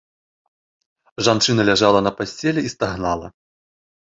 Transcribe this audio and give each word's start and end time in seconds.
Жанчына 1.27 1.61
ляжала 1.71 1.99
на 2.07 2.11
пасцелі 2.23 2.61
і 2.71 2.75
стагнала. 2.77 3.27